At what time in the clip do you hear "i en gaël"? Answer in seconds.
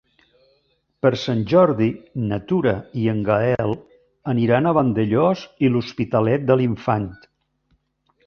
3.01-3.75